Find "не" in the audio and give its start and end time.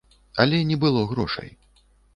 0.71-0.79